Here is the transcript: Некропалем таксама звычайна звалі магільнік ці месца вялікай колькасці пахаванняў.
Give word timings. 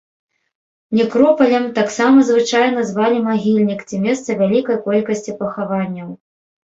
Некропалем 0.99 1.67
таксама 1.79 2.17
звычайна 2.29 2.87
звалі 2.93 3.17
магільнік 3.29 3.79
ці 3.91 4.01
месца 4.07 4.29
вялікай 4.41 4.77
колькасці 4.87 5.31
пахаванняў. 5.43 6.09